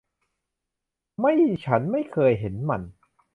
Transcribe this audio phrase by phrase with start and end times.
[1.19, 1.33] ไม่
[1.65, 2.81] ฉันไม่เคยเห็นมัน